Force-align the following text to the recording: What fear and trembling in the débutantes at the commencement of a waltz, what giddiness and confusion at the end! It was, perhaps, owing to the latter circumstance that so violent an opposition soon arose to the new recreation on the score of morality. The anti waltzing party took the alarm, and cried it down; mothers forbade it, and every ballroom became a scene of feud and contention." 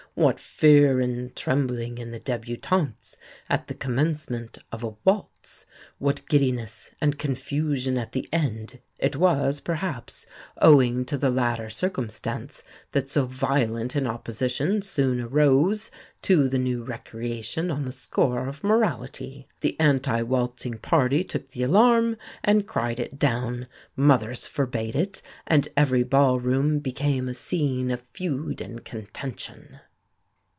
What 0.13 0.41
fear 0.41 0.99
and 0.99 1.33
trembling 1.37 1.97
in 1.97 2.11
the 2.11 2.19
débutantes 2.19 3.15
at 3.49 3.67
the 3.67 3.73
commencement 3.73 4.57
of 4.69 4.83
a 4.83 4.93
waltz, 5.05 5.65
what 5.99 6.27
giddiness 6.27 6.91
and 6.99 7.17
confusion 7.17 7.97
at 7.97 8.11
the 8.11 8.27
end! 8.33 8.81
It 8.99 9.15
was, 9.15 9.61
perhaps, 9.61 10.25
owing 10.61 11.05
to 11.05 11.17
the 11.17 11.29
latter 11.29 11.69
circumstance 11.69 12.61
that 12.91 13.09
so 13.09 13.25
violent 13.25 13.95
an 13.95 14.05
opposition 14.05 14.81
soon 14.81 15.21
arose 15.21 15.89
to 16.23 16.49
the 16.49 16.59
new 16.59 16.83
recreation 16.83 17.71
on 17.71 17.85
the 17.85 17.93
score 17.93 18.49
of 18.49 18.65
morality. 18.65 19.47
The 19.61 19.79
anti 19.79 20.21
waltzing 20.23 20.79
party 20.79 21.23
took 21.23 21.51
the 21.51 21.63
alarm, 21.63 22.17
and 22.43 22.67
cried 22.67 22.99
it 22.99 23.17
down; 23.17 23.67
mothers 23.95 24.45
forbade 24.45 24.97
it, 24.97 25.21
and 25.47 25.69
every 25.77 26.03
ballroom 26.03 26.79
became 26.79 27.29
a 27.29 27.33
scene 27.33 27.89
of 27.91 28.01
feud 28.01 28.59
and 28.59 28.83
contention." 28.83 29.79